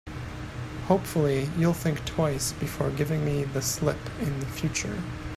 Hopefully, 0.87 1.47
you'll 1.59 1.75
think 1.75 2.03
twice 2.05 2.53
before 2.53 2.89
giving 2.89 3.23
me 3.23 3.43
the 3.43 3.61
slip 3.61 3.99
in 4.19 4.41
future. 4.43 4.97